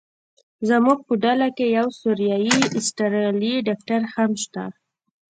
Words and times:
زموږ 0.69 0.97
په 1.07 1.13
ډله 1.23 1.47
کې 1.57 1.65
یو 1.77 1.87
سوریایي 1.99 2.55
استرالیایي 2.79 3.65
ډاکټر 3.67 4.01
هم 4.13 4.31
شته. 4.43 4.63